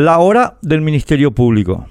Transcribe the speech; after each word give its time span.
La 0.00 0.18
hora 0.18 0.56
del 0.62 0.80
Ministerio 0.80 1.30
Público. 1.30 1.86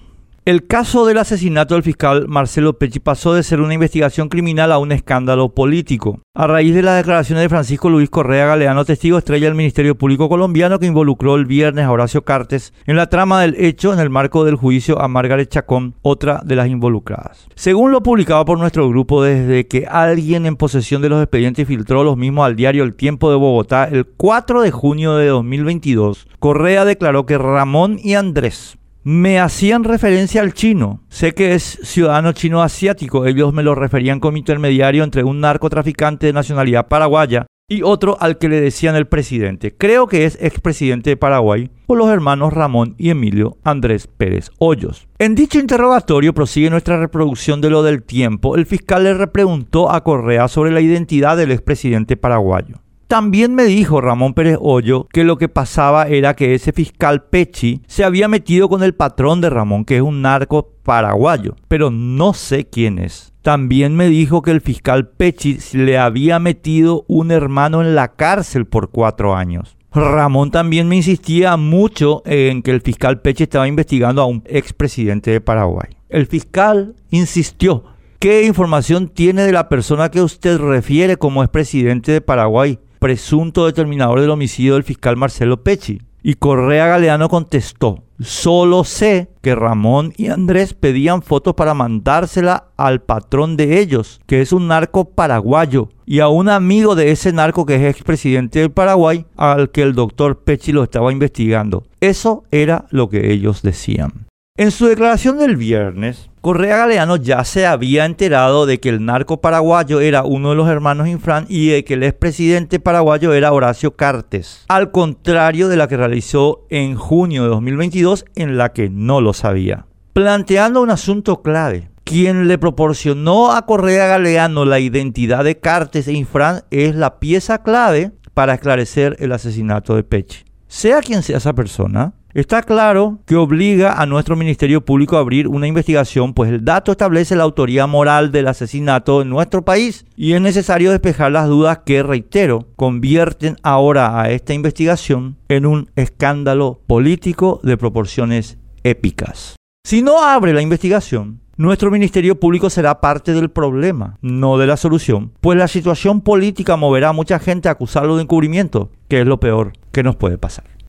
El 0.49 0.65
caso 0.65 1.05
del 1.05 1.19
asesinato 1.19 1.75
del 1.75 1.83
fiscal 1.83 2.27
Marcelo 2.27 2.79
Pecci 2.79 2.99
pasó 2.99 3.35
de 3.35 3.43
ser 3.43 3.61
una 3.61 3.75
investigación 3.75 4.29
criminal 4.29 4.71
a 4.71 4.79
un 4.79 4.91
escándalo 4.91 5.53
político. 5.53 6.21
A 6.33 6.47
raíz 6.47 6.73
de 6.73 6.81
las 6.81 6.97
declaraciones 6.97 7.43
de 7.43 7.49
Francisco 7.49 7.87
Luis 7.87 8.09
Correa 8.09 8.47
Galeano, 8.47 8.83
testigo 8.83 9.19
estrella 9.19 9.45
del 9.45 9.53
Ministerio 9.53 9.95
Público 9.95 10.27
colombiano 10.27 10.79
que 10.79 10.87
involucró 10.87 11.35
el 11.35 11.45
viernes 11.45 11.85
a 11.85 11.91
Horacio 11.91 12.23
Cartes 12.23 12.73
en 12.87 12.95
la 12.95 13.09
trama 13.09 13.41
del 13.41 13.63
hecho 13.63 13.93
en 13.93 13.99
el 13.99 14.09
marco 14.09 14.43
del 14.43 14.55
juicio 14.55 14.99
a 14.99 15.07
Margaret 15.07 15.51
Chacón, 15.51 15.93
otra 16.01 16.41
de 16.43 16.55
las 16.55 16.67
involucradas. 16.67 17.47
Según 17.53 17.91
lo 17.91 18.01
publicado 18.01 18.43
por 18.45 18.57
nuestro 18.57 18.89
grupo, 18.89 19.21
desde 19.21 19.67
que 19.67 19.85
alguien 19.85 20.47
en 20.47 20.55
posesión 20.55 21.03
de 21.03 21.09
los 21.09 21.21
expedientes 21.21 21.67
filtró 21.67 22.03
los 22.03 22.17
mismos 22.17 22.47
al 22.47 22.55
diario 22.55 22.83
El 22.85 22.95
Tiempo 22.95 23.29
de 23.29 23.37
Bogotá 23.37 23.83
el 23.83 24.07
4 24.07 24.63
de 24.63 24.71
junio 24.71 25.15
de 25.15 25.27
2022, 25.27 26.27
Correa 26.39 26.85
declaró 26.85 27.27
que 27.27 27.37
Ramón 27.37 27.99
y 28.01 28.15
Andrés 28.15 28.78
me 29.03 29.39
hacían 29.39 29.83
referencia 29.83 30.41
al 30.41 30.53
chino. 30.53 31.03
Sé 31.09 31.33
que 31.33 31.53
es 31.53 31.79
ciudadano 31.83 32.33
chino 32.33 32.61
asiático. 32.61 33.25
Ellos 33.25 33.53
me 33.53 33.63
lo 33.63 33.75
referían 33.75 34.19
como 34.19 34.37
intermediario 34.37 35.03
entre 35.03 35.23
un 35.23 35.39
narcotraficante 35.39 36.27
de 36.27 36.33
nacionalidad 36.33 36.87
paraguaya 36.87 37.47
y 37.69 37.83
otro 37.83 38.17
al 38.19 38.37
que 38.39 38.49
le 38.49 38.59
decían 38.59 38.95
el 38.95 39.07
presidente. 39.07 39.75
Creo 39.75 40.07
que 40.07 40.25
es 40.25 40.37
expresidente 40.41 41.11
de 41.11 41.17
Paraguay 41.17 41.69
por 41.85 41.97
los 41.97 42.09
hermanos 42.09 42.51
Ramón 42.51 42.95
y 42.97 43.11
Emilio 43.11 43.57
Andrés 43.63 44.07
Pérez 44.07 44.49
Hoyos. 44.57 45.07
En 45.19 45.35
dicho 45.35 45.59
interrogatorio 45.59 46.33
prosigue 46.33 46.69
nuestra 46.69 46.97
reproducción 46.97 47.61
de 47.61 47.69
lo 47.69 47.83
del 47.83 48.03
tiempo. 48.03 48.55
El 48.55 48.65
fiscal 48.65 49.03
le 49.03 49.13
repreguntó 49.13 49.91
a 49.91 50.03
Correa 50.03 50.47
sobre 50.47 50.71
la 50.71 50.81
identidad 50.81 51.37
del 51.37 51.51
expresidente 51.51 52.17
paraguayo. 52.17 52.81
También 53.09 53.55
me 53.55 53.65
dijo 53.65 54.01
Ramón 54.01 54.35
Pérez 54.35 54.59
Hoyo 54.61 55.07
que 55.11 55.23
lo 55.23 55.39
que 55.39 55.49
pasaba 55.49 56.07
era 56.07 56.35
que 56.35 56.53
ese 56.53 56.73
fiscal 56.73 57.23
Pechi 57.23 57.81
se 57.87 58.03
había 58.03 58.27
metido 58.27 58.69
con 58.69 58.83
el 58.83 58.93
patrón 58.93 59.41
de 59.41 59.49
Ramón, 59.49 59.83
que 59.83 59.95
es 59.95 60.03
un 60.03 60.21
narco 60.21 60.75
paraguayo, 60.83 61.55
pero 61.67 61.89
no 61.89 62.35
sé 62.35 62.65
quién 62.65 62.99
es. 62.99 63.33
También 63.41 63.95
me 63.95 64.09
dijo 64.09 64.43
que 64.43 64.51
el 64.51 64.61
fiscal 64.61 65.07
Pechi 65.07 65.57
le 65.73 65.97
había 65.97 66.37
metido 66.37 67.03
un 67.07 67.31
hermano 67.31 67.81
en 67.81 67.95
la 67.95 68.09
cárcel 68.09 68.67
por 68.67 68.91
cuatro 68.91 69.35
años. 69.35 69.75
Ramón 69.91 70.51
también 70.51 70.87
me 70.87 70.97
insistía 70.97 71.57
mucho 71.57 72.21
en 72.27 72.61
que 72.61 72.69
el 72.69 72.81
fiscal 72.81 73.21
Pechi 73.21 73.41
estaba 73.41 73.67
investigando 73.67 74.21
a 74.21 74.27
un 74.27 74.43
expresidente 74.45 75.31
de 75.31 75.41
Paraguay. 75.41 75.97
El 76.09 76.27
fiscal 76.27 76.93
insistió. 77.09 77.85
¿Qué 78.19 78.45
información 78.45 79.07
tiene 79.07 79.41
de 79.41 79.51
la 79.51 79.67
persona 79.67 80.11
que 80.11 80.21
usted 80.21 80.59
refiere 80.59 81.17
como 81.17 81.41
expresidente 81.41 82.11
de 82.11 82.21
Paraguay? 82.21 82.77
Presunto 82.99 83.65
determinador 83.65 84.21
del 84.21 84.29
homicidio 84.29 84.75
del 84.75 84.83
fiscal 84.83 85.17
Marcelo 85.17 85.63
Pecci. 85.63 86.01
Y 86.21 86.33
Correa 86.33 86.87
Galeano 86.87 87.29
contestó, 87.29 88.03
solo 88.19 88.83
sé 88.83 89.29
que 89.41 89.55
Ramón 89.55 90.13
y 90.17 90.27
Andrés 90.27 90.73
pedían 90.73 91.21
fotos 91.21 91.53
para 91.53 91.73
mandársela 91.73 92.67
al 92.75 93.01
patrón 93.01 93.55
de 93.55 93.79
ellos, 93.79 94.19
que 94.25 94.41
es 94.41 94.51
un 94.51 94.67
narco 94.67 95.05
paraguayo, 95.11 95.87
y 96.05 96.19
a 96.19 96.27
un 96.27 96.49
amigo 96.49 96.95
de 96.95 97.11
ese 97.11 97.31
narco 97.31 97.65
que 97.65 97.75
es 97.75 97.95
expresidente 97.95 98.59
del 98.59 98.71
Paraguay, 98.71 99.25
al 99.37 99.71
que 99.71 99.81
el 99.81 99.93
doctor 99.93 100.43
Pecci 100.43 100.73
lo 100.73 100.83
estaba 100.83 101.13
investigando. 101.13 101.83
Eso 102.01 102.43
era 102.51 102.85
lo 102.89 103.07
que 103.07 103.31
ellos 103.31 103.61
decían. 103.61 104.28
En 104.59 104.71
su 104.71 104.87
declaración 104.87 105.37
del 105.37 105.55
viernes, 105.55 106.29
Correa 106.41 106.79
Galeano 106.79 107.15
ya 107.15 107.45
se 107.45 107.65
había 107.65 108.03
enterado 108.03 108.65
de 108.65 108.81
que 108.81 108.89
el 108.89 109.05
narco 109.05 109.39
paraguayo 109.39 110.01
era 110.01 110.25
uno 110.25 110.49
de 110.49 110.57
los 110.57 110.67
hermanos 110.67 111.07
Infran 111.07 111.45
y 111.47 111.69
de 111.69 111.85
que 111.85 111.93
el 111.93 112.03
expresidente 112.03 112.81
paraguayo 112.81 113.31
era 113.31 113.53
Horacio 113.53 113.95
Cartes, 113.95 114.65
al 114.67 114.91
contrario 114.91 115.69
de 115.69 115.77
la 115.77 115.87
que 115.87 115.95
realizó 115.95 116.65
en 116.69 116.97
junio 116.97 117.43
de 117.43 117.49
2022 117.51 118.25
en 118.35 118.57
la 118.57 118.73
que 118.73 118.89
no 118.89 119.21
lo 119.21 119.31
sabía. 119.31 119.85
Planteando 120.11 120.81
un 120.81 120.89
asunto 120.89 121.41
clave, 121.41 121.89
quien 122.03 122.49
le 122.49 122.57
proporcionó 122.57 123.53
a 123.53 123.65
Correa 123.65 124.07
Galeano 124.07 124.65
la 124.65 124.81
identidad 124.81 125.45
de 125.45 125.57
Cartes 125.57 126.09
e 126.09 126.11
Infran 126.11 126.63
es 126.69 126.95
la 126.95 127.21
pieza 127.21 127.63
clave 127.63 128.11
para 128.33 128.55
esclarecer 128.55 129.15
el 129.19 129.31
asesinato 129.31 129.95
de 129.95 130.03
Peche. 130.03 130.43
Sea 130.67 130.99
quien 130.99 131.23
sea 131.23 131.37
esa 131.37 131.53
persona, 131.53 132.11
Está 132.35 132.61
claro 132.61 133.17
que 133.25 133.35
obliga 133.35 133.99
a 133.99 134.05
nuestro 134.05 134.35
Ministerio 134.35 134.85
Público 134.85 135.17
a 135.17 135.21
abrir 135.21 135.47
una 135.47 135.65
investigación, 135.65 136.35
pues 136.35 136.51
el 136.51 136.63
dato 136.63 136.91
establece 136.91 137.35
la 137.35 137.41
autoría 137.41 137.87
moral 137.87 138.31
del 138.31 138.47
asesinato 138.47 139.23
en 139.23 139.29
nuestro 139.29 139.65
país 139.65 140.05
y 140.15 140.33
es 140.33 140.41
necesario 140.41 140.91
despejar 140.91 141.31
las 141.31 141.47
dudas 141.47 141.79
que, 141.87 142.03
reitero, 142.03 142.67
convierten 142.75 143.55
ahora 143.63 144.21
a 144.21 144.29
esta 144.29 144.53
investigación 144.53 145.37
en 145.47 145.65
un 145.65 145.89
escándalo 145.95 146.81
político 146.85 147.61
de 147.63 147.77
proporciones 147.77 148.59
épicas. 148.83 149.55
Si 149.83 150.03
no 150.03 150.23
abre 150.23 150.53
la 150.53 150.61
investigación, 150.61 151.41
nuestro 151.57 151.89
Ministerio 151.89 152.39
Público 152.39 152.69
será 152.69 153.01
parte 153.01 153.33
del 153.33 153.49
problema, 153.49 154.19
no 154.21 154.59
de 154.59 154.67
la 154.67 154.77
solución, 154.77 155.31
pues 155.41 155.57
la 155.57 155.67
situación 155.67 156.21
política 156.21 156.77
moverá 156.77 157.09
a 157.09 157.13
mucha 157.13 157.39
gente 157.39 157.69
a 157.69 157.71
acusarlo 157.71 158.17
de 158.17 158.21
encubrimiento, 158.21 158.91
que 159.07 159.21
es 159.21 159.25
lo 159.25 159.39
peor 159.39 159.73
que 159.91 160.03
nos 160.03 160.15
puede 160.15 160.37
pasar. 160.37 160.78